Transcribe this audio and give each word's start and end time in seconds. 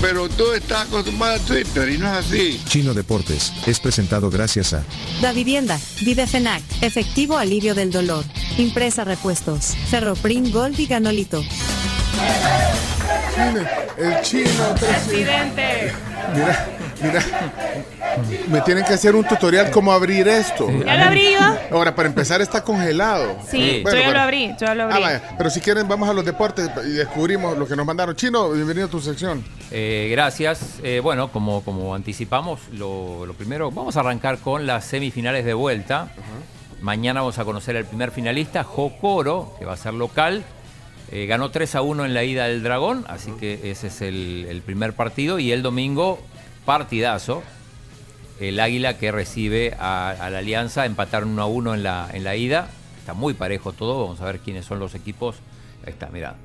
Pero 0.00 0.28
tú 0.28 0.52
estás 0.52 0.88
acostumbrado 0.88 1.34
a 1.34 1.38
Twitter 1.38 1.90
y 1.90 1.98
no 1.98 2.06
es 2.06 2.26
así. 2.26 2.60
Chino 2.66 2.94
Deportes 2.94 3.52
es 3.66 3.78
presentado 3.80 4.30
gracias 4.30 4.72
a 4.72 4.82
Da 5.20 5.32
Vivienda, 5.32 5.78
Videfenac, 6.02 6.62
Efectivo 6.80 7.36
Alivio 7.36 7.74
del 7.74 7.90
Dolor, 7.90 8.24
Impresa 8.56 9.04
Repuestos, 9.04 9.76
Ferroprim 9.90 10.50
Gold 10.50 10.78
y 10.80 10.86
Ganolito. 10.86 11.42
El 13.98 14.22
chino, 14.22 14.74
Presidente. 14.78 15.92
Mira, 16.34 16.79
mira. 17.02 17.22
Me 18.48 18.60
tienen 18.62 18.84
que 18.84 18.92
hacer 18.94 19.14
un 19.14 19.24
tutorial 19.24 19.70
cómo 19.70 19.92
abrir 19.92 20.26
esto. 20.28 20.68
¿Ya 20.84 20.96
lo 20.96 21.04
abrí 21.04 21.32
yo? 21.32 21.76
Ahora, 21.76 21.94
para 21.94 22.08
empezar, 22.08 22.40
está 22.40 22.62
congelado. 22.62 23.36
Sí, 23.48 23.80
Bueno, 23.82 23.98
yo 23.98 24.04
ya 24.04 24.10
lo 24.12 24.20
abrí, 24.20 24.48
yo 24.48 24.66
ya 24.66 24.74
lo 24.74 24.82
abrí. 24.84 24.96
Ah, 24.96 25.00
vaya. 25.00 25.22
Pero 25.38 25.50
si 25.50 25.60
quieren, 25.60 25.86
vamos 25.88 26.08
a 26.08 26.12
los 26.12 26.24
deportes 26.24 26.68
y 26.86 26.90
descubrimos 26.90 27.56
lo 27.56 27.66
que 27.66 27.76
nos 27.76 27.86
mandaron. 27.86 28.16
Chino, 28.16 28.50
bienvenido 28.50 28.86
a 28.86 28.90
tu 28.90 29.00
sección. 29.00 29.44
Eh, 29.70 30.08
gracias. 30.10 30.80
Eh, 30.82 31.00
bueno, 31.02 31.30
como, 31.30 31.62
como 31.62 31.94
anticipamos, 31.94 32.60
lo, 32.72 33.24
lo 33.26 33.34
primero, 33.34 33.70
vamos 33.70 33.96
a 33.96 34.00
arrancar 34.00 34.38
con 34.38 34.66
las 34.66 34.84
semifinales 34.84 35.44
de 35.44 35.54
vuelta. 35.54 36.08
Mañana 36.80 37.20
vamos 37.20 37.38
a 37.38 37.44
conocer 37.44 37.76
al 37.76 37.84
primer 37.84 38.10
finalista, 38.10 38.64
Jocoro, 38.64 39.54
que 39.58 39.64
va 39.64 39.74
a 39.74 39.76
ser 39.76 39.94
local. 39.94 40.42
Eh, 41.12 41.26
ganó 41.26 41.50
3 41.50 41.74
a 41.74 41.82
1 41.82 42.04
en 42.04 42.14
la 42.14 42.24
ida 42.24 42.46
del 42.46 42.62
Dragón, 42.62 43.04
así 43.08 43.32
que 43.32 43.70
ese 43.70 43.88
es 43.88 44.00
el, 44.00 44.46
el 44.48 44.62
primer 44.62 44.92
partido. 44.92 45.38
Y 45.38 45.52
el 45.52 45.62
domingo, 45.62 46.20
partidazo. 46.64 47.42
El 48.38 48.58
Águila 48.58 48.96
que 48.96 49.12
recibe 49.12 49.76
a, 49.78 50.10
a 50.10 50.30
la 50.30 50.38
Alianza, 50.38 50.86
empataron 50.86 51.30
1 51.30 51.42
a 51.42 51.46
1 51.46 51.74
en 51.74 51.82
la, 51.82 52.08
en 52.12 52.24
la 52.24 52.36
ida. 52.36 52.70
Está 52.98 53.12
muy 53.12 53.34
parejo 53.34 53.72
todo, 53.72 54.02
vamos 54.02 54.20
a 54.20 54.24
ver 54.24 54.38
quiénes 54.38 54.64
son 54.64 54.78
los 54.78 54.94
equipos. 54.94 55.36
Ahí 55.84 55.92
está, 55.92 56.06
mirá. 56.08 56.36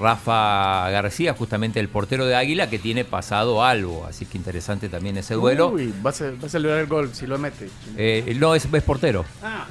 Rafa 0.00 0.88
García, 0.90 1.34
justamente 1.34 1.78
el 1.80 1.88
portero 1.88 2.24
de 2.26 2.34
Águila, 2.34 2.70
que 2.70 2.78
tiene 2.78 3.04
pasado 3.04 3.62
algo, 3.62 4.06
así 4.06 4.24
que 4.26 4.38
interesante 4.38 4.88
también 4.88 5.16
ese 5.18 5.34
duelo. 5.34 5.68
Uy, 5.68 5.92
va 6.04 6.10
a, 6.10 6.12
ce- 6.12 6.30
va 6.32 6.46
a 6.46 6.48
celebrar 6.48 6.80
el 6.80 6.86
gol 6.86 7.10
si 7.14 7.26
lo 7.26 7.38
mete. 7.38 7.68
Eh, 7.96 8.34
no, 8.40 8.54
es, 8.54 8.66
es 8.72 8.82
portero. 8.82 9.24
Ah, 9.42 9.66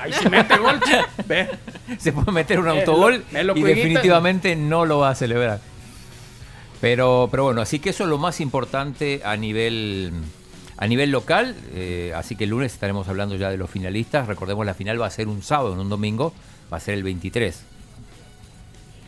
ahí 0.00 0.12
se 0.12 0.30
mete 0.30 0.56
gol. 0.58 0.80
Ve. 1.28 1.48
Se 1.98 2.12
puede 2.12 2.32
meter 2.32 2.58
un 2.58 2.68
autogol 2.68 3.22
lo 3.32 3.40
y 3.56 3.60
cuiguita. 3.60 3.68
definitivamente 3.68 4.56
no 4.56 4.86
lo 4.86 4.98
va 4.98 5.10
a 5.10 5.14
celebrar. 5.14 5.60
Pero, 6.80 7.28
pero 7.30 7.44
bueno, 7.44 7.60
así 7.60 7.78
que 7.78 7.90
eso 7.90 8.04
es 8.04 8.10
lo 8.10 8.16
más 8.18 8.40
importante 8.40 9.20
a 9.24 9.36
nivel, 9.36 10.12
a 10.78 10.86
nivel 10.86 11.10
local. 11.10 11.54
eh, 11.74 12.12
así 12.16 12.36
que 12.36 12.44
el 12.44 12.50
lunes 12.50 12.72
estaremos 12.72 13.06
hablando 13.08 13.36
ya 13.36 13.50
de 13.50 13.58
los 13.58 13.68
finalistas. 13.68 14.26
Recordemos, 14.26 14.64
la 14.64 14.74
final 14.74 15.00
va 15.00 15.06
a 15.06 15.10
ser 15.10 15.28
un 15.28 15.42
sábado, 15.42 15.76
no 15.76 15.82
un 15.82 15.90
domingo, 15.90 16.32
va 16.72 16.78
a 16.78 16.80
ser 16.80 16.94
el 16.94 17.02
23. 17.02 17.64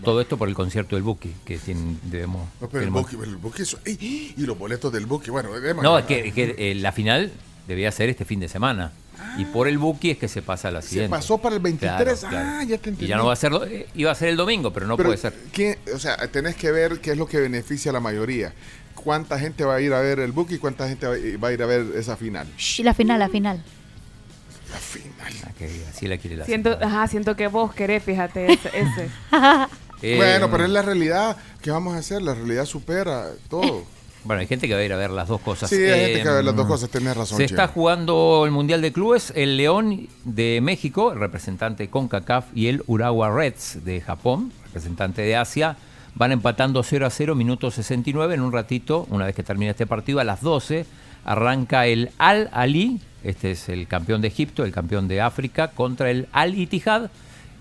Todo 0.05 0.21
esto 0.21 0.37
por 0.37 0.49
el 0.49 0.55
concierto 0.55 0.97
del 0.97 1.03
Buki, 1.03 1.33
que 1.45 1.59
tiene- 1.59 1.97
debemos... 2.05 2.49
No, 2.61 2.69
pero 2.69 2.85
el 2.85 2.91
Buki, 2.91 3.17
el 3.23 3.37
Buki 3.37 3.63
eso- 3.63 3.79
¡Ey! 3.85 4.35
y 4.37 4.43
los 4.47 4.59
boletos 4.59 4.93
del 4.93 5.07
Buki. 5.07 5.31
Bueno, 5.31 5.51
démosle. 5.53 5.89
No, 5.89 5.99
es 5.99 6.05
que, 6.07 6.29
es 6.29 6.35
que, 6.35 6.55
eh, 6.59 6.75
la 6.75 6.93
final 6.93 7.33
debía 7.69 7.91
ser 7.93 8.09
este 8.09 8.25
fin 8.25 8.41
de 8.41 8.49
semana. 8.49 8.93
Y 9.39 9.45
por 9.47 9.69
el 9.69 9.79
Buki 9.79 10.11
es 10.11 10.19
que 10.19 10.27
se 10.29 10.43
pasa 10.43 10.69
a 10.69 10.71
la 10.73 10.83
Se 10.83 10.89
siguiente. 10.89 11.11
pasó 11.11 11.39
para 11.39 11.55
el 11.55 11.61
23. 11.63 12.25
Ah, 12.25 12.61
ya 12.63 12.67
te 12.79 12.91
entendí. 12.91 13.05
Y 13.05 13.09
ya 13.09 13.17
no 13.17 13.27
va 13.27 13.33
a 13.35 13.37
ser, 13.37 13.53
eh, 13.69 13.87
iba 13.95 14.11
a 14.11 14.15
ser 14.15 14.29
el 14.31 14.37
domingo, 14.37 14.73
pero 14.73 14.87
no 14.87 14.97
Pero, 14.97 15.09
puede 15.11 15.19
ser. 15.19 15.33
¿quién- 15.53 15.79
o 15.95 15.99
sea, 15.99 16.17
tenés 16.29 16.57
que 16.57 16.71
ver 16.73 17.01
qué 17.01 17.13
es 17.13 17.17
lo 17.19 17.27
que 17.27 17.39
beneficia 17.39 17.91
a 17.91 17.95
la 17.95 18.01
mayoría. 18.01 18.53
¿Cuánta 18.95 19.39
gente 19.39 19.65
va 19.65 19.77
a 19.77 19.81
ir 19.81 19.93
a 19.95 20.01
ver 20.01 20.19
el 20.19 20.33
Buki 20.33 20.57
y 20.57 20.59
cuánta 20.59 20.89
gente 20.89 21.07
va 21.37 21.49
a 21.49 21.53
ir 21.53 21.63
a 21.63 21.67
ver 21.67 21.87
esa 21.97 22.17
final? 22.17 22.47
Shh, 22.59 22.81
la 22.83 22.95
final, 22.95 23.19
la 23.21 23.29
final. 23.29 23.63
La 24.71 24.79
final. 24.79 25.33
Ah, 25.45 25.89
así 25.91 26.07
la 26.09 26.17
quiere 26.19 26.37
la 26.37 26.45
Siento, 26.45 26.77
ajá, 26.81 27.07
siento 27.07 27.37
que 27.37 27.47
vos 27.47 27.73
querés, 27.75 28.03
fíjate, 28.03 28.53
ese. 28.53 28.69
ese. 28.75 29.09
Eh, 30.03 30.17
bueno, 30.17 30.51
pero 30.51 30.65
es 30.65 30.71
la 30.71 30.83
realidad. 30.83 31.37
¿Qué 31.61 31.71
vamos 31.71 31.95
a 31.95 31.99
hacer? 31.99 32.23
La 32.23 32.35
realidad 32.35 32.65
supera 32.65 33.29
todo. 33.49 33.85
Bueno, 34.25 34.41
hay 34.41 34.47
gente 34.47 34.69
que 34.69 34.75
va 34.75 34.81
a 34.81 34.85
ir 34.85 34.93
a 34.93 34.97
ver 34.97 35.11
las 35.11 35.27
dos 35.27 35.41
cosas. 35.41 35.69
Sí, 35.69 35.77
hay 35.77 36.01
gente 36.01 36.21
Eh, 36.21 36.23
que 36.23 36.29
va 36.29 36.33
a 36.35 36.37
ver 36.37 36.45
las 36.45 36.55
dos 36.55 36.67
cosas, 36.67 36.89
tenés 36.91 37.17
razón, 37.17 37.39
Se 37.39 37.45
está 37.45 37.67
jugando 37.67 38.43
el 38.45 38.53
Mundial 38.53 38.81
de 38.81 38.93
Clubes, 38.93 39.33
el 39.35 39.57
León 39.57 40.09
de 40.25 40.61
México, 40.63 41.13
el 41.13 41.19
representante 41.19 41.89
CONCACAF, 41.89 42.45
y 42.55 42.69
el 42.69 42.85
Urawa 42.87 43.31
Reds 43.35 43.85
de 43.85 44.01
Japón, 44.01 44.53
representante 44.67 45.23
de 45.23 45.35
Asia. 45.37 45.77
Van 46.15 46.31
empatando 46.31 46.83
0 46.85 47.07
a 47.07 47.11
0, 47.11 47.35
minuto 47.35 47.71
69. 47.73 48.35
En 48.35 48.43
un 48.43 48.53
ratito, 48.53 49.07
una 49.11 49.25
vez 49.27 49.35
que 49.35 49.43
termine 49.43 49.71
este 49.73 49.87
partido, 49.87 50.21
a 50.21 50.25
las 50.25 50.41
12, 50.41 50.87
arranca 51.25 51.87
el 51.87 52.11
Al 52.19 52.49
Ali, 52.53 53.01
este 53.25 53.53
es 53.53 53.69
el 53.69 53.89
campeón 53.89 54.21
de 54.21 54.29
Egipto, 54.29 54.65
el 54.65 54.73
campeón 54.73 55.09
de 55.09 55.21
África, 55.21 55.69
contra 55.69 56.11
el 56.11 56.29
Al 56.33 56.55
Ittihad, 56.55 57.11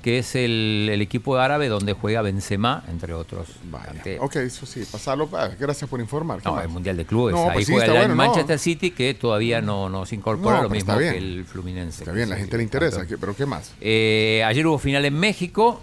que 0.02 0.20
es 0.20 0.36
el, 0.36 0.90
el 0.92 1.02
equipo 1.02 1.38
árabe 1.38 1.68
donde 1.68 1.94
juega 1.94 2.22
Benzema, 2.22 2.84
entre 2.90 3.14
otros. 3.14 3.48
Ante- 3.88 4.20
Ok, 4.20 4.38
eso 4.38 4.66
sí, 4.66 4.84
pasarlo. 4.92 5.30
gracias 5.60 5.90
por 5.90 6.00
informar. 6.00 6.40
¿Qué 6.42 6.46
no, 6.50 6.56
más? 6.56 6.64
el 6.66 6.70
Mundial 6.70 6.98
de 6.98 7.06
Clubes. 7.06 7.36
No, 7.36 7.44
Ahí 7.50 7.54
pues 7.54 7.66
sí, 7.68 7.72
juega 7.74 7.86
el 7.88 7.92
bueno, 7.94 8.08
no. 8.10 8.16
Manchester 8.16 8.58
City, 8.60 8.92
que 8.92 9.14
todavía 9.14 9.62
no, 9.62 9.90
no 9.90 10.06
se 10.06 10.16
incorpora, 10.16 10.58
No, 10.58 10.64
lo 10.64 10.70
mismo 10.70 10.98
que 10.98 11.18
el 11.18 11.46
Fluminense. 11.46 12.04
Está 12.04 12.12
bien, 12.14 12.30
la 12.30 12.38
gente 12.38 12.58
le 12.58 12.64
interesa. 12.64 12.98
campeón. 12.98 13.20
¿qué- 13.20 13.22
¿Pero 13.22 13.36
qué 13.36 13.46
más? 13.46 13.74
Eh, 13.82 14.44
ayer 14.46 14.66
hubo 14.66 14.80
final 14.80 15.06
en 15.06 15.14
México, 15.20 15.82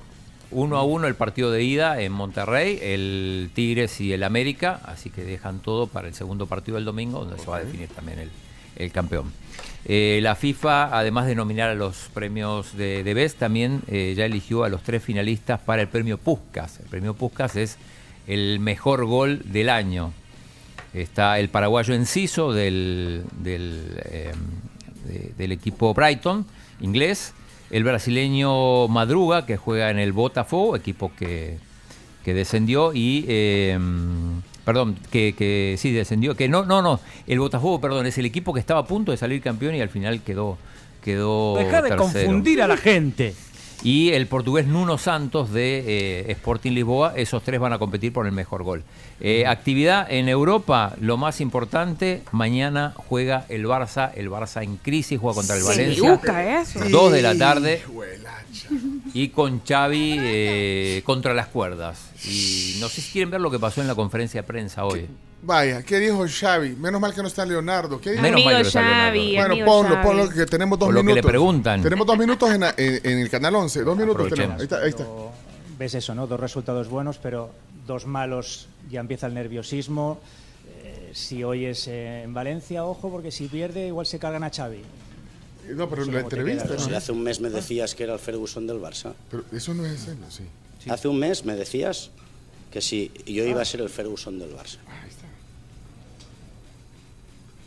1 0.50 0.76
a 0.76 0.82
1 0.82 1.06
el 1.06 1.14
partido 1.14 1.50
de 1.50 1.62
ida 1.62 2.00
en 2.00 2.10
Monterrey, 2.12 2.78
el 2.82 3.50
Tigres 3.54 4.00
y 4.00 4.12
el 4.12 4.22
América, 4.24 4.80
así 4.84 5.10
que 5.10 5.22
dejan 5.22 5.60
todo 5.60 5.86
para 5.86 6.08
el 6.08 6.14
segundo 6.14 6.46
partido 6.46 6.76
del 6.76 6.84
domingo, 6.86 7.20
donde 7.20 7.38
se 7.38 7.46
va 7.46 7.58
a 7.58 7.60
definir 7.64 7.88
también 7.90 8.18
el, 8.18 8.30
el 8.78 8.90
campeón. 8.92 9.32
Eh, 9.84 10.20
la 10.22 10.34
FIFA, 10.34 10.96
además 10.98 11.26
de 11.26 11.34
nominar 11.34 11.70
a 11.70 11.74
los 11.74 12.08
premios 12.14 12.76
de, 12.76 13.04
de 13.04 13.14
Best, 13.14 13.38
también 13.38 13.82
eh, 13.88 14.14
ya 14.16 14.24
eligió 14.26 14.64
a 14.64 14.68
los 14.68 14.82
tres 14.82 15.02
finalistas 15.02 15.60
para 15.60 15.82
el 15.82 15.88
premio 15.88 16.18
Puskas. 16.18 16.80
El 16.80 16.86
premio 16.86 17.14
Puskas 17.14 17.56
es 17.56 17.76
el 18.26 18.60
mejor 18.60 19.04
gol 19.06 19.40
del 19.44 19.68
año. 19.68 20.12
Está 20.94 21.38
el 21.38 21.48
paraguayo 21.48 21.94
Enciso 21.94 22.52
del, 22.52 23.24
del, 23.40 23.94
de- 25.06 25.32
del 25.36 25.52
equipo 25.52 25.94
Brighton, 25.94 26.44
inglés. 26.80 27.34
El 27.70 27.84
brasileño 27.84 28.88
Madruga, 28.88 29.44
que 29.44 29.56
juega 29.58 29.90
en 29.90 29.98
el 29.98 30.12
Botafogo, 30.12 30.74
equipo 30.76 31.12
que, 31.18 31.58
que 32.24 32.32
descendió. 32.34 32.92
Y. 32.94 33.26
perdón, 34.68 34.96
que, 35.10 35.34
que 35.34 35.76
sí 35.78 35.92
descendió. 35.92 36.36
Que 36.36 36.46
no, 36.46 36.62
no, 36.62 36.82
no. 36.82 37.00
El 37.26 37.40
Botafogo, 37.40 37.80
perdón, 37.80 38.04
es 38.04 38.18
el 38.18 38.26
equipo 38.26 38.52
que 38.52 38.60
estaba 38.60 38.80
a 38.80 38.84
punto 38.84 39.12
de 39.12 39.16
salir 39.16 39.40
campeón 39.40 39.74
y 39.74 39.80
al 39.80 39.88
final 39.88 40.20
quedó. 40.20 40.58
quedó 41.02 41.56
Deja 41.56 41.80
de 41.80 41.88
tercero. 41.88 41.96
confundir 41.96 42.60
a 42.60 42.68
la 42.68 42.76
gente. 42.76 43.34
Y 43.82 44.10
el 44.10 44.26
portugués 44.26 44.66
Nuno 44.66 44.98
Santos 44.98 45.52
de 45.52 45.84
eh, 45.86 46.32
Sporting 46.32 46.72
Lisboa, 46.72 47.12
esos 47.14 47.42
tres 47.44 47.60
van 47.60 47.72
a 47.72 47.78
competir 47.78 48.12
por 48.12 48.26
el 48.26 48.32
mejor 48.32 48.64
gol. 48.64 48.82
Eh, 49.20 49.46
actividad 49.46 50.10
en 50.10 50.28
Europa, 50.28 50.94
lo 51.00 51.16
más 51.16 51.40
importante, 51.40 52.22
mañana 52.32 52.92
juega 52.96 53.46
el 53.48 53.66
Barça, 53.66 54.10
el 54.14 54.30
Barça 54.30 54.62
en 54.64 54.76
crisis, 54.76 55.20
juega 55.20 55.36
contra 55.36 55.56
el 55.56 55.62
Se 55.62 55.68
Valencia. 55.68 55.96
yuca 55.96 56.60
eso. 56.60 56.80
Dos 56.88 57.12
de 57.12 57.22
la 57.22 57.36
tarde 57.36 57.82
y 59.14 59.28
con 59.28 59.62
Xavi 59.64 60.16
eh, 60.18 61.02
contra 61.04 61.34
las 61.34 61.46
cuerdas. 61.46 62.10
Y 62.24 62.76
no 62.80 62.88
sé 62.88 63.00
si 63.00 63.12
quieren 63.12 63.30
ver 63.30 63.40
lo 63.40 63.50
que 63.50 63.58
pasó 63.58 63.80
en 63.80 63.86
la 63.86 63.94
conferencia 63.94 64.42
de 64.42 64.46
prensa 64.46 64.84
hoy. 64.84 65.06
Vaya, 65.40 65.82
¿qué 65.84 65.98
dijo 65.98 66.24
Xavi? 66.28 66.70
Menos 66.76 67.00
mal 67.00 67.14
que 67.14 67.22
no 67.22 67.28
está 67.28 67.46
Leonardo. 67.46 68.00
¿Qué 68.00 68.10
dijo? 68.10 68.22
Menos 68.22 68.44
mal 68.44 68.56
que 68.56 68.62
no 68.62 68.66
está 68.68 68.80
Xavi, 68.82 69.18
Leonardo. 69.32 69.48
Bueno, 69.48 69.52
amigo 69.54 69.66
ponlo, 69.66 69.94
Xavi. 69.94 70.06
ponlo, 70.06 70.28
que 70.30 70.46
tenemos 70.46 70.78
dos 70.78 70.86
Por 70.88 70.94
lo 70.94 71.00
que 71.00 71.04
minutos. 71.06 71.24
le 71.24 71.28
preguntan. 71.30 71.82
Tenemos 71.82 72.06
dos 72.06 72.18
minutos 72.18 72.50
en, 72.50 72.62
en- 72.64 73.00
en 73.04 73.18
el 73.20 73.30
canal 73.30 73.54
11. 73.54 73.82
Dos 73.84 73.96
minutos 73.96 74.28
tenemos. 74.30 74.56
Ahí 74.58 74.62
está, 74.64 74.78
ahí 74.78 74.88
está. 74.90 75.04
Pero 75.04 75.30
ves 75.78 75.94
eso, 75.94 76.14
¿no? 76.14 76.26
Dos 76.26 76.40
resultados 76.40 76.88
buenos, 76.88 77.18
pero 77.18 77.50
dos 77.86 78.06
malos, 78.06 78.68
ya 78.90 78.98
empieza 79.00 79.28
el 79.28 79.34
nerviosismo. 79.34 80.18
Eh, 80.82 81.10
si 81.14 81.44
hoy 81.44 81.66
es 81.66 81.86
eh, 81.86 82.22
en 82.24 82.34
Valencia, 82.34 82.84
ojo, 82.84 83.08
porque 83.10 83.30
si 83.30 83.46
pierde, 83.46 83.86
igual 83.86 84.06
se 84.06 84.18
cargan 84.18 84.42
a 84.42 84.50
Xavi. 84.50 84.82
No, 85.74 85.88
pero 85.88 86.02
Eso 86.02 86.10
la 86.10 86.18
cómo 86.18 86.28
te 86.30 86.36
entrevista. 86.36 86.64
queda, 86.68 86.76
¿no? 86.78 86.84
Si 86.84 86.94
hace 86.94 87.12
un 87.12 87.22
mes 87.22 87.40
me 87.40 87.50
decías 87.50 87.94
que 87.94 88.02
era 88.02 88.14
el 88.14 88.18
Ferguson 88.18 88.66
del 88.66 88.80
Barça. 88.80 89.12
Pero 89.30 89.44
eso 89.52 89.72
no 89.74 89.86
es 89.86 90.08
él, 90.08 90.16
sí. 90.30 90.42
Hace 90.90 91.06
un 91.08 91.18
mes 91.18 91.44
me 91.44 91.54
decías 91.54 92.10
que 92.72 92.80
si 92.80 93.12
yo 93.26 93.44
iba 93.44 93.62
a 93.62 93.64
ser 93.64 93.80
el 93.82 93.88
Ferguson 93.90 94.38
del 94.38 94.50
Barça. 94.50 94.78
Ahí 94.88 95.08
está. 95.10 95.17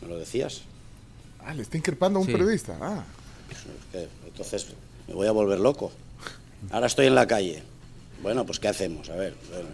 ¿Me 0.02 0.08
lo 0.08 0.18
decías? 0.18 0.62
Ah, 1.40 1.54
le 1.54 1.62
está 1.62 1.76
increpando 1.76 2.18
a 2.18 2.22
un 2.22 2.26
Sí. 2.26 2.32
periodista. 2.32 2.76
Ah. 2.80 3.04
¿Qué? 3.92 4.08
Entonces 4.26 4.66
me 5.08 5.14
voy 5.14 5.26
a 5.26 5.32
volver 5.32 5.58
loco. 5.60 5.92
Ahora 6.70 6.86
estoy 6.86 7.06
en 7.06 7.14
la 7.14 7.26
calle. 7.26 7.62
Bueno, 8.22 8.46
pues 8.46 8.60
¿qué 8.60 8.68
hacemos? 8.68 9.10
A 9.10 9.16
ver, 9.16 9.34
bueno, 9.50 9.68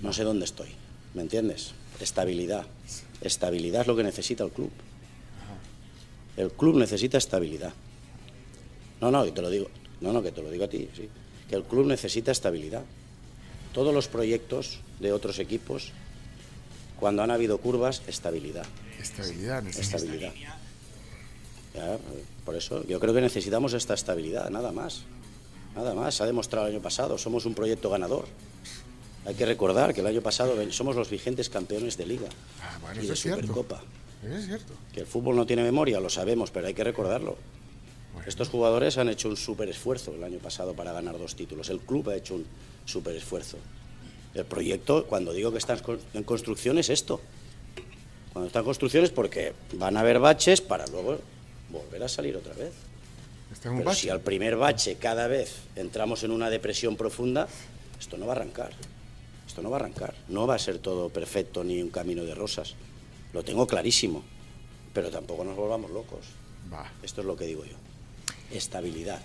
no 0.00 0.12
sé 0.12 0.24
dónde 0.24 0.44
estoy. 0.46 0.68
¿Me 1.14 1.22
entiendes? 1.22 1.72
Estabilidad. 2.00 2.66
Estabilidad 3.20 3.82
es 3.82 3.86
lo 3.86 3.94
que 3.96 4.02
necesita 4.02 4.44
el 4.44 4.50
club. 4.50 4.70
El 6.36 6.50
club 6.50 6.76
necesita 6.76 7.18
estabilidad. 7.18 7.74
No, 9.00 9.10
no, 9.10 9.26
y 9.26 9.32
te 9.32 9.42
lo 9.42 9.50
digo. 9.50 9.68
No, 10.00 10.12
no, 10.12 10.22
que 10.22 10.32
te 10.32 10.42
lo 10.42 10.50
digo 10.50 10.64
a 10.64 10.68
ti, 10.68 10.88
sí. 10.96 11.08
Que 11.48 11.56
el 11.56 11.64
club 11.64 11.86
necesita 11.86 12.32
estabilidad. 12.32 12.82
Todos 13.74 13.92
los 13.92 14.08
proyectos 14.08 14.78
de 15.00 15.12
otros 15.12 15.38
equipos, 15.38 15.92
cuando 16.98 17.22
han 17.22 17.30
habido 17.30 17.58
curvas, 17.58 18.02
estabilidad. 18.06 18.64
Estabilidad. 19.02 19.66
Estabilidad. 19.66 20.32
Ya, 21.74 21.98
por 22.44 22.54
eso, 22.54 22.86
yo 22.86 23.00
creo 23.00 23.14
que 23.14 23.20
necesitamos 23.20 23.72
esta 23.72 23.94
estabilidad, 23.94 24.50
nada 24.50 24.72
más. 24.72 25.02
Nada 25.74 25.94
más, 25.94 26.14
se 26.14 26.22
ha 26.22 26.26
demostrado 26.26 26.66
el 26.66 26.74
año 26.74 26.82
pasado, 26.82 27.16
somos 27.16 27.46
un 27.46 27.54
proyecto 27.54 27.88
ganador. 27.90 28.26
Hay 29.24 29.34
que 29.34 29.46
recordar 29.46 29.94
que 29.94 30.00
el 30.00 30.06
año 30.06 30.20
pasado 30.20 30.54
somos 30.72 30.96
los 30.96 31.08
vigentes 31.08 31.48
campeones 31.48 31.96
de 31.96 32.06
liga 32.06 32.28
Ah, 32.60 32.78
bueno, 32.82 33.02
y 33.02 33.06
de. 33.06 33.16
Supercopa. 33.16 33.80
Es 34.22 34.46
cierto. 34.46 34.72
Que 34.92 35.00
el 35.00 35.06
fútbol 35.06 35.36
no 35.36 35.46
tiene 35.46 35.62
memoria, 35.62 35.98
lo 36.00 36.10
sabemos, 36.10 36.50
pero 36.50 36.66
hay 36.66 36.74
que 36.74 36.84
recordarlo. 36.84 37.36
Estos 38.26 38.48
jugadores 38.50 38.98
han 38.98 39.08
hecho 39.08 39.28
un 39.28 39.36
súper 39.36 39.68
esfuerzo 39.68 40.14
el 40.14 40.22
año 40.22 40.38
pasado 40.38 40.74
para 40.74 40.92
ganar 40.92 41.18
dos 41.18 41.34
títulos. 41.34 41.70
El 41.70 41.80
club 41.80 42.10
ha 42.10 42.16
hecho 42.16 42.34
un 42.34 42.44
súper 42.84 43.16
esfuerzo. 43.16 43.56
El 44.34 44.44
proyecto, 44.44 45.06
cuando 45.06 45.32
digo 45.32 45.50
que 45.50 45.58
está 45.58 45.76
en 46.14 46.22
construcción, 46.24 46.78
es 46.78 46.90
esto. 46.90 47.20
Cuando 48.32 48.46
está 48.46 48.60
en 48.60 48.64
construcción 48.64 49.04
es 49.04 49.10
porque 49.10 49.52
van 49.74 49.96
a 49.96 50.00
haber 50.00 50.18
baches 50.18 50.60
para 50.60 50.86
luego 50.86 51.18
volver 51.70 52.02
a 52.02 52.08
salir 52.08 52.36
otra 52.36 52.54
vez. 52.54 52.72
Está 53.52 53.68
en 53.68 53.74
un 53.74 53.78
Pero 53.80 53.90
bache. 53.90 54.00
si 54.02 54.08
al 54.08 54.20
primer 54.20 54.56
bache 54.56 54.96
cada 54.96 55.26
vez 55.26 55.54
entramos 55.76 56.22
en 56.24 56.30
una 56.30 56.48
depresión 56.48 56.96
profunda, 56.96 57.46
esto 58.00 58.16
no 58.16 58.26
va 58.26 58.32
a 58.32 58.36
arrancar. 58.36 58.70
Esto 59.46 59.60
no 59.60 59.68
va 59.70 59.76
a 59.76 59.80
arrancar. 59.80 60.14
No 60.28 60.46
va 60.46 60.54
a 60.54 60.58
ser 60.58 60.78
todo 60.78 61.10
perfecto 61.10 61.62
ni 61.62 61.82
un 61.82 61.90
camino 61.90 62.24
de 62.24 62.34
rosas. 62.34 62.74
Lo 63.34 63.42
tengo 63.44 63.66
clarísimo. 63.66 64.22
Pero 64.94 65.10
tampoco 65.10 65.44
nos 65.44 65.56
volvamos 65.56 65.90
locos. 65.90 66.20
Esto 67.02 67.20
es 67.20 67.26
lo 67.26 67.36
que 67.36 67.44
digo 67.46 67.64
yo. 67.64 67.76
Estabilidad. 68.50 69.20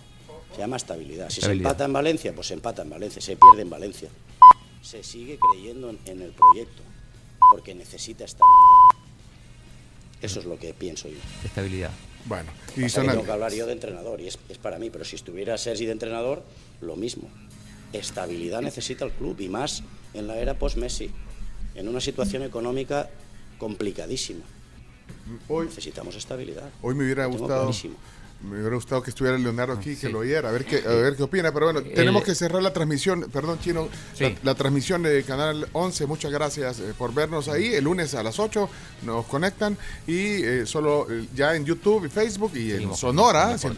Se 0.53 0.59
llama 0.59 0.77
estabilidad. 0.77 1.29
Si 1.29 1.39
Estabilidad. 1.39 1.63
se 1.63 1.69
empata 1.71 1.85
en 1.85 1.93
Valencia, 1.93 2.33
pues 2.35 2.47
se 2.47 2.53
empata 2.53 2.81
en 2.81 2.89
Valencia. 2.89 3.21
Se 3.21 3.35
pierde 3.37 3.61
en 3.61 3.69
Valencia. 3.69 4.09
Se 4.81 5.03
sigue 5.03 5.37
creyendo 5.39 5.89
en, 5.89 5.99
en 6.05 6.21
el 6.21 6.31
proyecto. 6.31 6.83
Porque 7.51 7.73
necesita 7.75 8.25
estabilidad. 8.25 8.76
Eso 10.21 10.39
es 10.39 10.45
lo 10.45 10.57
que 10.57 10.73
pienso 10.73 11.07
yo. 11.09 11.17
Estabilidad. 11.43 11.91
Bueno, 12.25 12.49
Y 12.75 12.85
y 12.85 12.89
son 12.89 13.07
tengo 13.07 13.23
que 13.23 13.31
hablar 13.31 13.53
yo 13.53 13.65
de 13.65 13.71
entrenador 13.73 14.19
y 14.19 14.27
es, 14.27 14.37
es 14.49 14.57
para 14.57 14.79
mí, 14.79 14.89
pero 14.89 15.05
si 15.05 15.15
estuviera 15.15 15.57
Sergi 15.57 15.85
de 15.85 15.91
entrenador, 15.93 16.43
lo 16.81 16.95
mismo. 16.95 17.29
Estabilidad 17.93 18.61
necesita 18.61 19.05
el 19.05 19.11
club 19.11 19.39
y 19.39 19.47
más 19.47 19.83
en 20.13 20.27
la 20.27 20.37
era 20.37 20.55
post-Messi, 20.55 21.09
en 21.75 21.87
una 21.87 22.01
situación 22.01 22.43
económica 22.43 23.09
complicadísima. 23.59 24.43
hoy, 25.47 25.67
Necesitamos 25.67 26.15
estabilidad. 26.15 26.69
hoy 26.81 26.95
me 26.95 27.03
hubiera 27.05 27.25
gustado. 27.27 27.71
Me 28.43 28.59
hubiera 28.59 28.75
gustado 28.75 29.01
que 29.01 29.09
estuviera 29.09 29.35
Leonardo 29.37 29.73
aquí, 29.73 29.95
que 29.95 30.09
lo 30.09 30.19
oyera, 30.19 30.49
a 30.49 30.51
ver 30.51 30.63
qué, 30.63 30.77
a 30.85 30.89
ver 30.91 31.15
qué 31.15 31.23
opina. 31.23 31.51
Pero 31.51 31.71
bueno, 31.71 31.81
tenemos 31.81 32.23
que 32.23 32.35
cerrar 32.35 32.61
la 32.61 32.71
transmisión, 32.71 33.27
perdón, 33.33 33.59
Chino, 33.59 33.89
Sí. 34.13 34.23
la, 34.25 34.35
la 34.43 34.55
transmisión 34.55 35.01
de 35.01 35.23
Canal 35.23 35.67
11. 35.73 36.05
Muchas 36.05 36.31
gracias 36.31 36.79
eh, 36.79 36.93
por 36.97 37.13
vernos 37.15 37.47
ahí. 37.47 37.73
El 37.73 37.85
lunes 37.85 38.13
a 38.13 38.21
las 38.21 38.37
8 38.39 38.69
nos 39.05 39.25
conectan 39.25 39.75
y 40.05 40.43
eh, 40.43 40.65
solo 40.67 41.07
eh, 41.09 41.25
ya 41.35 41.55
en 41.55 41.65
YouTube 41.65 42.05
y 42.05 42.09
Facebook 42.09 42.51
y 42.55 42.69
en 42.69 42.75
Seguimos 42.75 42.99
Sonora. 42.99 43.57
sí. 43.57 43.69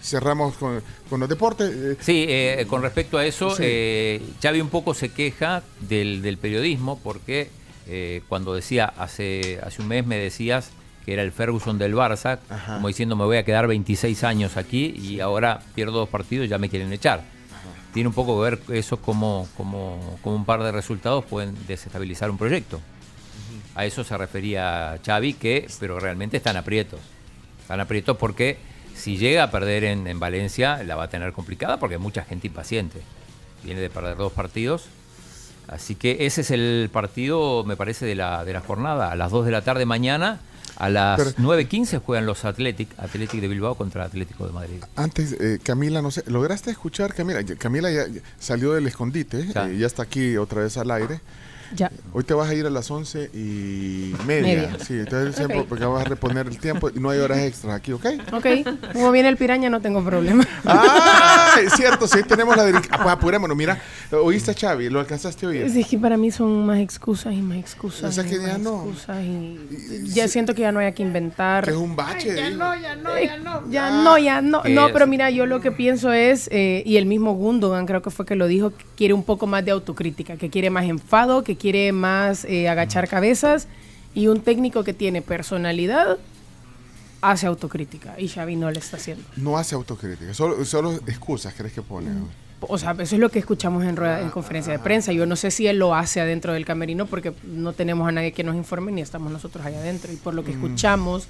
Cerramos 0.00 0.54
con, 0.56 0.80
con 1.10 1.18
los 1.18 1.28
deportes. 1.28 1.70
eh, 1.74 1.96
Sí, 2.00 2.24
eh, 2.28 2.66
con 2.68 2.82
respecto 2.82 3.18
a 3.18 3.26
eso, 3.26 3.56
eh, 3.58 4.22
Xavi 4.40 4.60
un 4.60 4.68
poco 4.70 4.94
se 4.94 5.08
queja 5.08 5.62
del, 5.80 6.22
del 6.22 6.38
periodismo 6.38 7.00
porque 7.02 7.48
eh, 7.88 8.22
cuando 8.28 8.54
decía, 8.54 8.86
hace, 8.96 9.58
hace 9.62 9.82
un 9.82 9.88
mes 9.88 10.06
me 10.06 10.18
decías 10.18 10.70
que 11.04 11.12
era 11.12 11.22
el 11.22 11.32
Ferguson 11.32 11.78
del 11.78 11.94
Barça, 11.94 12.38
Ajá. 12.48 12.76
como 12.76 12.88
diciendo 12.88 13.16
me 13.16 13.24
voy 13.24 13.36
a 13.36 13.44
quedar 13.44 13.66
26 13.66 14.24
años 14.24 14.56
aquí 14.56 14.94
y 14.98 15.20
ahora 15.20 15.60
pierdo 15.74 15.92
dos 15.98 16.08
partidos 16.08 16.46
y 16.46 16.48
ya 16.48 16.58
me 16.58 16.68
quieren 16.68 16.92
echar. 16.92 17.22
Tiene 17.92 18.08
un 18.08 18.14
poco 18.14 18.36
que 18.42 18.50
ver 18.50 18.60
eso 18.76 18.96
como, 18.96 19.46
como, 19.56 20.18
como 20.22 20.34
un 20.34 20.44
par 20.44 20.62
de 20.62 20.72
resultados 20.72 21.24
pueden 21.24 21.54
desestabilizar 21.66 22.28
un 22.30 22.38
proyecto. 22.38 22.80
A 23.76 23.84
eso 23.84 24.02
se 24.02 24.16
refería 24.16 24.98
Xavi, 25.04 25.34
que, 25.34 25.68
pero 25.78 26.00
realmente 26.00 26.36
están 26.36 26.56
aprietos. 26.56 27.00
Están 27.60 27.80
aprietos 27.80 28.16
porque 28.16 28.58
si 28.96 29.16
llega 29.16 29.44
a 29.44 29.50
perder 29.50 29.84
en, 29.84 30.06
en 30.06 30.18
Valencia, 30.18 30.82
la 30.82 30.96
va 30.96 31.04
a 31.04 31.08
tener 31.08 31.32
complicada 31.32 31.78
porque 31.78 31.94
hay 31.96 32.00
mucha 32.00 32.24
gente 32.24 32.46
impaciente. 32.48 33.00
Viene 33.62 33.80
de 33.80 33.90
perder 33.90 34.16
dos 34.16 34.32
partidos. 34.32 34.86
Así 35.68 35.94
que 35.94 36.26
ese 36.26 36.42
es 36.42 36.50
el 36.50 36.90
partido, 36.92 37.64
me 37.64 37.76
parece, 37.76 38.06
de 38.06 38.14
la, 38.14 38.44
de 38.44 38.52
la 38.52 38.60
jornada. 38.60 39.10
A 39.10 39.16
las 39.16 39.30
2 39.30 39.46
de 39.46 39.52
la 39.52 39.62
tarde 39.62 39.86
mañana, 39.86 40.40
a 40.76 40.88
las 40.90 41.16
Pero- 41.18 41.30
9.15 41.38 42.00
juegan 42.00 42.26
los 42.26 42.44
Athletic, 42.44 42.88
Athletic 42.98 43.40
de 43.40 43.48
Bilbao 43.48 43.74
contra 43.76 44.04
Atlético 44.04 44.46
de 44.46 44.52
Madrid. 44.52 44.82
Antes, 44.96 45.32
eh, 45.32 45.58
Camila, 45.62 46.02
no 46.02 46.10
sé, 46.10 46.24
¿lograste 46.26 46.70
escuchar? 46.70 47.14
Camila, 47.14 47.42
Camila 47.58 47.90
ya, 47.90 48.06
ya 48.08 48.20
salió 48.38 48.72
del 48.74 48.86
escondite, 48.86 49.40
eh, 49.54 49.76
ya 49.78 49.86
está 49.86 50.02
aquí 50.02 50.36
otra 50.36 50.62
vez 50.62 50.76
al 50.76 50.90
aire. 50.90 51.20
Ya. 51.74 51.90
Hoy 52.12 52.24
te 52.24 52.34
vas 52.34 52.48
a 52.48 52.54
ir 52.54 52.66
a 52.66 52.70
las 52.70 52.90
once 52.90 53.30
y 53.32 54.14
media. 54.26 54.42
Media. 54.42 54.76
Sí, 54.84 54.94
entonces 54.94 55.36
siempre 55.36 55.64
porque 55.68 55.84
vas 55.84 56.02
a 56.02 56.08
reponer 56.08 56.46
el 56.46 56.58
tiempo 56.58 56.90
y 56.90 57.00
no 57.00 57.10
hay 57.10 57.20
horas 57.20 57.38
extras 57.38 57.74
aquí, 57.74 57.92
¿ok? 57.92 58.06
Ok, 58.32 58.46
como 58.92 59.10
viene 59.12 59.28
el 59.28 59.36
piraña 59.36 59.70
no 59.70 59.80
tengo 59.80 60.04
problema. 60.04 60.46
Ah, 60.66 61.56
es 61.62 61.72
cierto, 61.74 62.06
sí, 62.08 62.22
tenemos 62.22 62.56
la 62.56 62.64
dirección. 62.64 62.94
Ah, 62.94 63.02
pues 63.02 63.12
apurémonos, 63.14 63.56
mira, 63.56 63.80
¿oíste 64.12 64.50
a 64.50 64.54
Xavi? 64.54 64.88
¿Lo 64.88 65.00
alcanzaste 65.00 65.46
a 65.46 65.48
oír? 65.48 65.70
Sí, 65.70 65.80
es 65.80 65.86
que 65.86 65.98
para 65.98 66.16
mí 66.16 66.30
son 66.30 66.66
más 66.66 66.78
excusas 66.78 67.34
y 67.34 67.42
más 67.42 67.58
excusas. 67.58 68.10
O 68.10 68.12
sea 68.12 68.24
y 68.24 68.30
que 68.30 68.38
más 68.38 68.46
ya 68.46 68.58
no. 68.58 68.76
excusas 68.76 69.24
y 69.24 70.08
ya 70.12 70.28
siento 70.28 70.54
que 70.54 70.62
ya 70.62 70.72
no 70.72 70.80
hay 70.80 70.92
que 70.92 71.02
inventar. 71.02 71.64
Que 71.64 71.70
es 71.70 71.76
un 71.76 71.96
bache. 71.96 72.34
ya 72.34 72.48
digo. 72.48 72.58
no, 72.58 72.74
ya 72.74 72.96
no, 72.96 73.18
ya 73.18 73.36
no. 73.38 73.70
Ya 73.70 73.90
no, 73.90 74.18
ya 74.18 74.40
no. 74.40 74.62
No, 74.64 74.92
pero 74.92 75.06
mira, 75.06 75.30
yo 75.30 75.46
lo 75.46 75.60
que 75.60 75.72
pienso 75.72 76.12
es, 76.12 76.48
eh, 76.52 76.82
y 76.84 76.96
el 76.96 77.06
mismo 77.06 77.34
Gundogan 77.34 77.86
creo 77.86 78.02
que 78.02 78.10
fue 78.10 78.26
que 78.26 78.36
lo 78.36 78.46
dijo, 78.46 78.70
que 78.70 78.84
quiere 78.96 79.14
un 79.14 79.22
poco 79.22 79.46
más 79.46 79.64
de 79.64 79.70
autocrítica, 79.70 80.36
que 80.36 80.50
quiere 80.50 80.70
más 80.70 80.84
enfado, 80.84 81.44
que 81.44 81.53
quiere 81.56 81.92
más 81.92 82.44
eh, 82.44 82.68
agachar 82.68 83.08
cabezas, 83.08 83.68
y 84.14 84.28
un 84.28 84.40
técnico 84.40 84.84
que 84.84 84.92
tiene 84.94 85.22
personalidad 85.22 86.18
hace 87.20 87.46
autocrítica, 87.46 88.14
y 88.18 88.28
Xavi 88.28 88.56
no 88.56 88.70
le 88.70 88.78
está 88.78 88.96
haciendo. 88.96 89.24
No 89.36 89.56
hace 89.56 89.74
autocrítica, 89.74 90.34
solo, 90.34 90.64
solo 90.64 90.92
excusas 91.06 91.54
crees 91.56 91.72
que 91.72 91.82
pone. 91.82 92.10
O 92.66 92.78
sea, 92.78 92.92
eso 92.92 93.14
es 93.16 93.20
lo 93.20 93.28
que 93.30 93.38
escuchamos 93.38 93.84
en, 93.84 93.96
rueda- 93.96 94.20
en 94.20 94.30
conferencia 94.30 94.72
de 94.72 94.78
prensa. 94.78 95.12
Yo 95.12 95.26
no 95.26 95.36
sé 95.36 95.50
si 95.50 95.66
él 95.66 95.78
lo 95.78 95.94
hace 95.94 96.20
adentro 96.20 96.52
del 96.54 96.64
camerino 96.64 97.04
porque 97.06 97.34
no 97.44 97.72
tenemos 97.74 98.08
a 98.08 98.12
nadie 98.12 98.32
que 98.32 98.42
nos 98.44 98.56
informe 98.56 98.90
ni 98.92 99.02
estamos 99.02 99.30
nosotros 99.30 99.64
allá 99.66 99.78
adentro. 99.78 100.10
Y 100.12 100.16
por 100.16 100.32
lo 100.34 100.44
que 100.44 100.52
escuchamos, 100.52 101.28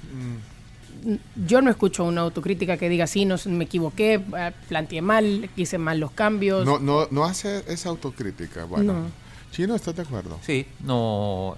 n- 1.05 1.19
yo 1.45 1.61
no 1.61 1.69
escucho 1.69 2.05
una 2.05 2.21
autocrítica 2.21 2.77
que 2.77 2.87
diga, 2.87 3.05
sí, 3.07 3.25
no, 3.25 3.35
me 3.47 3.65
equivoqué, 3.65 4.13
eh, 4.37 4.51
planteé 4.69 5.01
mal, 5.01 5.49
hice 5.57 5.77
mal 5.77 5.99
los 5.99 6.11
cambios. 6.11 6.65
No, 6.65 6.79
no, 6.79 7.07
no 7.11 7.25
hace 7.25 7.63
esa 7.67 7.89
autocrítica. 7.89 8.63
Bueno, 8.65 8.93
No. 8.93 9.24
Chino, 9.55 9.75
¿estás 9.75 9.95
de 9.95 10.01
acuerdo? 10.01 10.37
Sí, 10.45 10.65
no. 10.83 11.55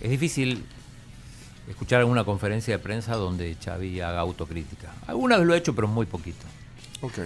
Es 0.00 0.08
difícil 0.10 0.64
escuchar 1.68 2.00
alguna 2.00 2.24
conferencia 2.24 2.76
de 2.76 2.78
prensa 2.82 3.16
donde 3.16 3.56
Xavi 3.62 4.00
haga 4.00 4.20
autocrítica. 4.20 4.92
Alguna 5.06 5.36
vez 5.36 5.46
lo 5.46 5.54
he 5.54 5.58
hecho, 5.58 5.74
pero 5.74 5.88
muy 5.88 6.06
poquito. 6.06 6.46
Ok. 7.00 7.18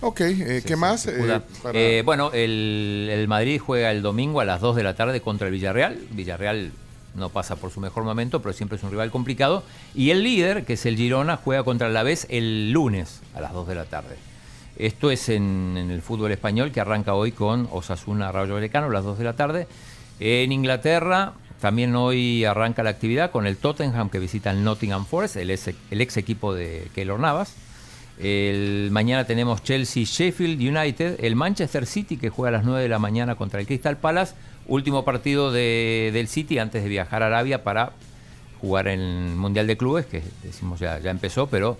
Ok, 0.00 0.20
eh, 0.20 0.60
Sí, 0.60 0.66
¿qué 0.68 0.74
sí, 0.74 0.76
más? 0.76 1.06
Eh, 1.06 1.40
para- 1.62 1.78
Eh, 1.78 2.02
bueno, 2.04 2.30
el, 2.32 3.08
el 3.10 3.28
Madrid 3.28 3.60
juega 3.60 3.90
el 3.92 4.02
domingo 4.02 4.40
a 4.40 4.44
las 4.44 4.60
2 4.60 4.74
de 4.76 4.82
la 4.82 4.94
tarde 4.94 5.20
contra 5.20 5.46
el 5.48 5.52
Villarreal. 5.52 5.98
Villarreal 6.10 6.72
no 7.14 7.28
pasa 7.28 7.56
por 7.56 7.70
su 7.70 7.80
mejor 7.80 8.02
momento, 8.04 8.40
pero 8.42 8.52
siempre 8.52 8.78
es 8.78 8.82
un 8.84 8.90
rival 8.90 9.10
complicado. 9.10 9.62
Y 9.94 10.10
el 10.10 10.22
líder, 10.22 10.64
que 10.64 10.72
es 10.74 10.86
el 10.86 10.96
Girona, 10.96 11.36
juega 11.36 11.62
contra 11.62 11.86
el 11.88 11.92
Alavés 11.96 12.26
el 12.30 12.72
lunes 12.72 13.20
a 13.34 13.40
las 13.40 13.52
2 13.52 13.68
de 13.68 13.74
la 13.74 13.84
tarde. 13.84 14.16
Esto 14.76 15.10
es 15.10 15.28
en, 15.28 15.76
el 15.90 16.02
fútbol 16.02 16.32
español 16.32 16.72
que 16.72 16.80
arranca 16.80 17.14
hoy 17.14 17.32
con 17.32 17.68
Osasuna 17.70 18.32
Rayo 18.32 18.54
Vallecano 18.54 18.86
a 18.86 18.90
las 18.90 19.04
2 19.04 19.18
de 19.18 19.24
la 19.24 19.34
tarde. 19.34 19.66
En 20.18 20.50
Inglaterra 20.52 21.34
también 21.60 21.94
hoy 21.94 22.44
arranca 22.44 22.82
la 22.82 22.90
actividad 22.90 23.30
con 23.30 23.46
el 23.46 23.56
Tottenham 23.56 24.08
que 24.10 24.18
visita 24.18 24.50
el 24.50 24.64
Nottingham 24.64 25.04
Forest, 25.04 25.36
el 25.36 25.50
ex, 25.50 26.16
equipo 26.16 26.54
de 26.54 26.88
Keylor 26.94 27.20
Navas. 27.20 27.54
El, 28.18 28.88
mañana 28.92 29.24
tenemos 29.26 29.62
Chelsea 29.62 30.04
Sheffield 30.04 30.60
United, 30.60 31.24
el 31.24 31.34
Manchester 31.36 31.86
City 31.86 32.16
que 32.16 32.30
juega 32.30 32.48
a 32.48 32.58
las 32.58 32.64
9 32.64 32.82
de 32.82 32.88
la 32.88 32.98
mañana 32.98 33.34
contra 33.36 33.60
el 33.60 33.66
Crystal 33.66 33.96
Palace, 33.96 34.34
último 34.68 35.04
partido 35.04 35.50
de- 35.52 36.10
del 36.12 36.28
City 36.28 36.58
antes 36.58 36.82
de 36.82 36.88
viajar 36.88 37.22
a 37.22 37.26
Arabia 37.26 37.62
para 37.64 37.92
jugar 38.60 38.86
en 38.88 39.00
el 39.00 39.34
Mundial 39.36 39.66
de 39.66 39.76
Clubes, 39.76 40.06
que 40.06 40.22
decimos 40.42 40.78
ya, 40.78 40.98
ya 41.00 41.10
empezó, 41.10 41.46
pero 41.48 41.76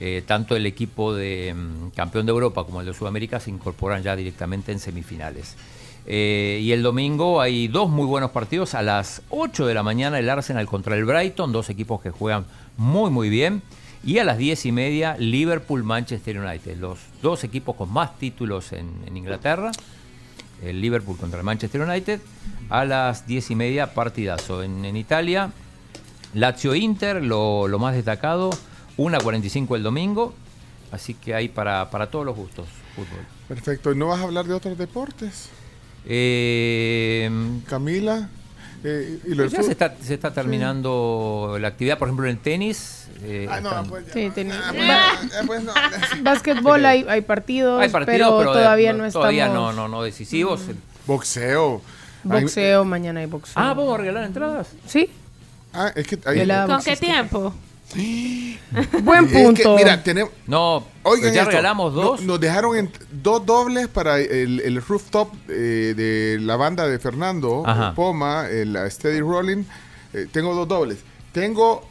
eh, 0.00 0.24
tanto 0.26 0.56
el 0.56 0.66
equipo 0.66 1.14
de 1.14 1.54
mm, 1.54 1.90
campeón 1.90 2.26
de 2.26 2.30
Europa 2.32 2.64
como 2.64 2.80
el 2.80 2.86
de 2.86 2.94
Sudamérica 2.94 3.38
se 3.38 3.50
incorporan 3.50 4.02
ya 4.02 4.16
directamente 4.16 4.72
en 4.72 4.80
semifinales. 4.80 5.56
Eh, 6.06 6.60
y 6.62 6.72
el 6.72 6.82
domingo 6.82 7.40
hay 7.40 7.68
dos 7.68 7.88
muy 7.88 8.06
buenos 8.06 8.32
partidos. 8.32 8.74
A 8.74 8.82
las 8.82 9.22
8 9.30 9.66
de 9.66 9.74
la 9.74 9.82
mañana 9.82 10.18
el 10.18 10.28
Arsenal 10.28 10.66
contra 10.66 10.96
el 10.96 11.04
Brighton, 11.04 11.52
dos 11.52 11.70
equipos 11.70 12.02
que 12.02 12.10
juegan 12.10 12.44
muy 12.76 13.10
muy 13.10 13.28
bien. 13.28 13.62
Y 14.04 14.18
a 14.18 14.24
las 14.24 14.36
10 14.36 14.66
y 14.66 14.72
media 14.72 15.16
Liverpool-Manchester 15.18 16.38
United, 16.38 16.76
los 16.76 16.98
dos 17.22 17.42
equipos 17.42 17.74
con 17.74 17.90
más 17.90 18.18
títulos 18.18 18.72
en, 18.72 18.90
Inglaterra. 19.16 19.70
El 20.62 20.80
Liverpool 20.80 21.16
contra 21.16 21.38
el 21.38 21.44
Manchester 21.44 21.80
United. 21.80 22.20
A 22.68 22.84
las 22.84 23.26
10 23.26 23.52
y 23.52 23.54
media 23.54 23.94
partidazo. 23.94 24.62
En, 24.62 24.84
en 24.84 24.96
Italia, 24.96 25.52
Lazio 26.34 26.74
Inter, 26.74 27.22
lo 27.22 27.78
más 27.78 27.94
destacado. 27.94 28.50
1.45 28.98 29.76
el 29.76 29.82
domingo. 29.82 30.34
Así 30.92 31.14
que 31.14 31.34
hay 31.34 31.48
para, 31.48 31.90
para 31.90 32.10
todos 32.10 32.24
los 32.24 32.36
gustos 32.36 32.66
fútbol. 32.94 33.24
Perfecto. 33.48 33.92
¿Y 33.92 33.96
no 33.96 34.06
vas 34.08 34.20
a 34.20 34.24
hablar 34.24 34.44
de 34.46 34.54
otros 34.54 34.78
deportes? 34.78 35.48
Eh, 36.06 37.28
Camila. 37.68 38.28
eh, 38.84 39.18
y 39.26 39.34
lo 39.34 39.46
ya 39.46 39.62
se 39.62 39.72
está, 39.72 39.94
se 40.00 40.14
está 40.14 40.32
terminando 40.32 41.56
la 41.60 41.68
actividad, 41.68 41.98
por 41.98 42.08
ejemplo, 42.08 42.26
en 42.26 42.32
el 42.32 42.38
tenis. 42.38 43.08
eh, 43.22 43.46
Ah, 43.50 43.60
no, 43.60 43.84
pues 43.88 44.06
ya. 44.06 44.12
Sí, 44.12 44.30
Ah, 44.52 45.20
eh, 45.24 45.42
pues 45.46 45.62
no. 45.64 45.72
Básquetbol 46.22 46.84
hay, 46.84 47.04
hay 47.08 47.22
partidos, 47.22 47.80
hay 47.80 47.88
partidos, 47.88 48.18
pero, 48.18 48.38
pero, 48.38 48.54
de- 48.54 48.60
todavía 48.62 48.92
no 48.92 49.04
estamos. 49.06 49.22
todavía 49.24 49.48
no, 49.48 49.72
no, 49.72 49.88
no 49.88 50.02
decisivos. 50.02 50.60
Boxeo. 51.06 51.80
Boxeo, 52.22 52.84
mañana 52.84 53.20
hay 53.20 53.26
boxeo. 53.26 53.54
Ah, 53.56 53.74
¿vamos 53.74 53.94
a 53.94 53.98
regalar 53.98 54.24
entradas? 54.24 54.68
Sí. 54.86 55.10
Ah, 55.72 55.90
es 55.94 56.06
que 56.06 56.16
Velada 56.16 56.66
¿Con 56.66 56.82
qué 56.84 56.96
tiempo? 56.96 57.52
Buen 59.02 59.24
Es 59.26 59.32
que, 59.32 59.42
punto. 59.44 59.76
mira, 59.76 60.02
tenemos. 60.02 60.32
No, 60.46 60.84
Oigan 61.02 61.32
ya 61.32 61.40
esto, 61.42 61.50
regalamos 61.50 61.92
no- 61.94 62.00
dos. 62.02 62.22
nos 62.22 62.40
dejaron 62.40 62.76
en- 62.76 62.90
dos 63.12 63.44
dobles 63.46 63.88
para 63.88 64.18
el, 64.18 64.60
el 64.60 64.82
rooftop 64.82 65.32
eh, 65.48 65.94
de 65.96 66.38
la 66.40 66.56
banda 66.56 66.88
de 66.88 66.98
Fernando 66.98 67.62
Ajá. 67.64 67.94
Poma, 67.94 68.48
el 68.50 68.76
uh, 68.76 68.90
Steady 68.90 69.20
Rolling. 69.20 69.64
Eh, 70.12 70.26
tengo 70.32 70.54
dos 70.54 70.66
dobles. 70.66 70.98
Tengo 71.32 71.86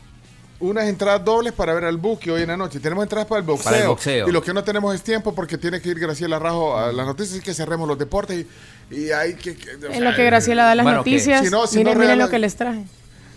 unas 0.59 0.85
entradas 0.85 1.23
dobles 1.23 1.51
para 1.53 1.73
ver 1.73 1.85
al 1.85 1.97
Buki 1.97 2.29
hoy 2.31 2.41
en 2.41 2.47
la 2.50 2.57
noche. 2.57 2.79
Tenemos 2.79 3.03
entradas 3.03 3.27
para 3.27 3.39
el 3.39 3.45
boxeo. 3.45 3.65
Para 3.71 3.81
el 3.83 3.88
boxeo. 3.88 4.27
Y 4.27 4.31
lo 4.31 4.41
que 4.41 4.53
no 4.53 4.63
tenemos 4.63 4.93
es 4.95 5.03
tiempo 5.03 5.33
porque 5.35 5.57
tiene 5.57 5.81
que 5.81 5.89
ir 5.89 6.00
Graciela 6.00 6.39
Rajo 6.39 6.77
a 6.77 6.91
las 6.91 7.05
noticias 7.05 7.38
y 7.38 7.41
que 7.41 7.53
cerremos 7.53 7.88
los 7.88 7.97
deportes. 8.00 8.45
Y, 8.91 8.95
y 8.95 9.12
hay 9.12 9.35
que. 9.35 9.55
que- 9.55 9.75
o 9.88 9.91
En 9.91 10.03
lo 10.03 10.13
que 10.15 10.23
Graciela 10.25 10.63
da 10.65 10.75
las 10.75 10.83
Bueno, 10.83 10.97
noticias, 11.00 11.43
Si 11.45 11.51
no- 11.51 11.67
si 11.67 11.77
miren, 11.77 11.93
no 11.95 12.00
miren 12.00 12.19
lo 12.19 12.29
que 12.29 12.39
les 12.39 12.55
traje. 12.55 12.83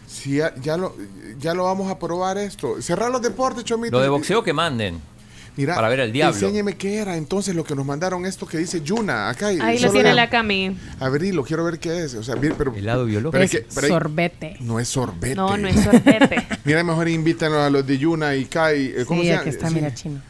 Si 0.06 0.36
ya, 0.36 0.54
ya 0.62 0.76
lo, 0.76 0.94
ya 1.38 1.52
lo 1.54 1.64
vamos 1.64 1.90
a 1.90 1.98
probar 1.98 2.38
esto. 2.38 2.80
Cerrar 2.80 3.10
los 3.10 3.20
deportes, 3.22 3.64
Chomito. 3.64 3.96
Lo 3.96 4.02
de 4.02 4.08
boxeo 4.08 4.42
que 4.42 4.52
manden. 4.52 5.00
Mira, 5.56 5.74
para 5.74 5.88
ver 5.88 6.02
al 6.02 6.12
diablo. 6.12 6.34
Enséñeme 6.38 6.74
qué 6.76 6.96
era 6.96 7.16
entonces 7.16 7.54
lo 7.54 7.64
que 7.64 7.74
nos 7.74 7.86
mandaron 7.86 8.26
esto 8.26 8.46
que 8.46 8.58
dice 8.58 8.82
Yuna 8.82 9.30
acá. 9.30 9.46
Ahí 9.46 9.78
lo 9.78 9.90
tiene 9.90 10.10
era- 10.10 10.14
la 10.14 10.28
Cami. 10.28 10.76
Abrilo, 11.00 11.42
quiero 11.44 11.64
ver 11.64 11.78
qué 11.78 12.04
es. 12.04 12.14
O 12.14 12.22
sea, 12.22 12.34
bien, 12.34 12.54
pero, 12.58 12.74
Helado 12.74 13.06
biológico. 13.06 13.30
pero 13.32 13.44
Es 13.44 13.50
que- 13.50 13.66
pero 13.74 13.88
sorbete. 13.88 14.56
no 14.60 14.78
es 14.78 14.88
sorbete. 14.88 15.34
No, 15.34 15.56
no 15.56 15.66
es 15.66 15.82
sorbete. 15.82 16.46
Mira, 16.64 16.84
mejor 16.84 17.08
invítanos 17.08 17.58
a 17.58 17.70
los 17.70 17.86
de 17.86 17.96
Yuna 17.96 18.34
y 18.36 18.44
Kai. 18.44 18.92
eh, 18.98 19.04
¿Cómo 19.06 19.22
Sí, 19.22 19.28
se 19.28 19.32
llama? 19.32 19.40
aquí 19.40 19.50
está, 19.50 19.68
Sí. 19.70 19.74
mira, 19.76 19.94
chino. 19.94 20.20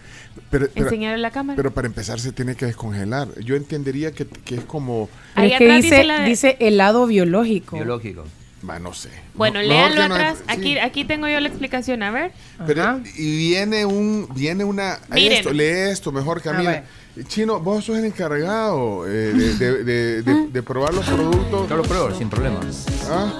Pero, 0.49 0.69
pero- 0.73 0.87
Enseñarle 0.87 1.19
la 1.19 1.31
cámara. 1.33 1.57
pero 1.57 1.73
para 1.75 1.89
empezar 1.89 2.21
se 2.21 2.31
tiene 2.31 2.55
que 2.55 2.67
descongelar. 2.67 3.27
Yo 3.41 3.57
entendería 3.57 4.13
que, 4.13 4.27
que 4.29 4.55
es 4.57 4.65
como... 4.65 5.09
Ahí 5.35 5.51
es 5.53 5.59
que 5.59 5.65
atrás 5.65 5.83
dice, 5.83 5.95
dice 5.97 6.05
la 6.07 6.21
de- 6.21 6.29
dice 6.29 6.57
helado 6.61 7.05
biológico. 7.09 7.75
Biológico. 7.77 8.25
Va, 8.69 8.79
no 8.79 8.95
sé. 8.95 9.11
Bueno, 9.35 9.61
No- 9.61 9.69
léanlo 9.69 10.09
no- 10.09 10.15
atrás. 10.15 10.39
sí. 10.39 10.45
Aquí, 10.49 10.79
aquí 10.79 11.05
tengo 11.05 11.29
yo 11.29 11.39
la 11.41 11.49
explicación. 11.49 12.03
A 12.03 12.11
ver. 12.11 12.33
Pero, 12.67 13.01
y 13.17 13.37
viene 13.37 13.85
un 13.85 14.29
viene 14.35 14.65
una 14.65 14.99
Miren. 15.11 15.39
esto, 15.39 15.53
lee 15.53 15.65
esto 15.91 16.11
mejor 16.11 16.41
Camila. 16.43 16.71
ver. 16.71 16.85
Chino, 17.29 17.61
vos 17.61 17.85
sos 17.85 17.97
el 17.99 18.05
encargado 18.07 19.07
eh, 19.07 19.11
de, 19.33 19.55
de- 19.55 19.85
de- 19.85 20.23
de- 20.23 20.47
de 20.49 20.63
probar 20.63 20.93
los 20.95 21.05
productos. 21.07 21.69
Yo 21.69 21.77
lo 21.77 21.83
pruebo 21.83 22.15
sin 22.15 22.29
problema. 22.29 22.61
Ah, 23.11 23.33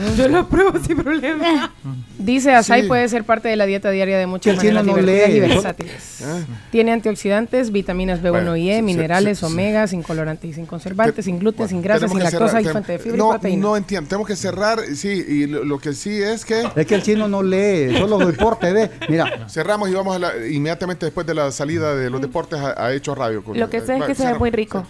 Yo 0.16 0.28
lo 0.28 0.48
pruebo 0.48 0.78
sin 0.78 0.96
problema. 0.96 1.72
Dice, 2.18 2.52
açaí 2.54 2.82
Sí. 2.82 2.88
puede 2.88 3.08
ser 3.08 3.24
parte 3.24 3.48
de 3.48 3.56
la 3.56 3.66
dieta 3.66 3.90
diaria 3.90 4.16
de 4.18 4.26
muchas 4.26 4.54
El 4.54 4.60
chino 4.60 4.74
maneras 4.74 4.96
no 4.96 5.02
divertidas 5.02 5.30
y 5.36 5.40
versátiles. 5.40 6.22
ah. 6.24 6.38
Tiene 6.70 6.92
antioxidantes, 6.92 7.72
vitaminas 7.72 8.20
B1 8.22 8.30
Bueno, 8.30 8.56
y 8.56 8.70
E, 8.70 8.80
minerales, 8.82 9.38
se- 9.40 9.46
omega, 9.46 9.86
sin 9.88 10.02
colorantes 10.02 10.50
y 10.50 10.52
sin 10.54 10.66
conservantes, 10.66 11.16
Te- 11.16 11.22
sin 11.22 11.38
gluten, 11.40 11.58
bueno, 11.58 11.68
sin 11.70 11.82
grasa, 11.82 12.00
tenemos 12.06 12.16
sin 12.18 12.22
lactosa 12.24 12.46
cerrar, 12.48 12.62
y 12.62 12.68
fuente 12.72 12.92
de 12.92 12.98
fibra 13.00 13.18
no, 13.18 13.26
y 13.26 13.30
proteína. 13.32 13.62
No 13.62 13.76
entiendo, 13.76 14.08
tenemos 14.08 14.28
que 14.28 14.36
cerrar, 14.36 14.80
sí, 14.94 15.08
y 15.08 15.46
lo, 15.46 15.64
lo 15.64 15.78
que 15.78 15.92
sí 15.94 16.22
es 16.22 16.44
que 16.44 16.62
Es 16.76 16.86
que 16.86 16.94
el 16.94 17.02
chino 17.02 17.26
no 17.28 17.42
lee, 17.42 17.96
solo 17.98 18.18
deporte, 18.18 18.72
ve. 18.72 18.90
Mira, 19.08 19.48
cerramos 19.48 19.88
y 19.90 19.94
vamos 19.94 20.14
a 20.14 20.18
la- 20.20 20.46
inmediatamente 20.48 21.06
después 21.06 21.26
de 21.26 21.34
la 21.34 21.50
salida 21.50 21.94
de 21.96 22.08
los 22.08 22.20
deportes 22.20 22.60
a, 22.60 22.86
a 22.86 22.92
Hechos 22.94 23.18
Radio. 23.18 23.42
Lo 23.54 23.68
que 23.68 23.80
sé 23.80 23.96
es 23.96 24.04
que 24.04 24.14
se 24.14 24.26
ve 24.26 24.38
muy 24.38 24.50
rico. 24.50 24.86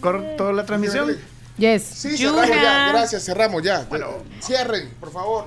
¿Corto 0.00 0.52
la 0.52 0.64
transmisión? 0.66 1.10
Yes. 1.56 1.82
Sí, 1.84 2.16
cerramos 2.16 2.48
ya, 2.48 2.88
gracias, 2.92 3.24
cerramos 3.24 3.62
ya. 3.62 3.86
Cierren, 4.40 4.90
por 5.00 5.12
favor. 5.12 5.46